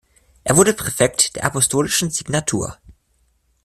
[0.43, 2.75] Er wurde Präfekt der Apostolischen Signatur.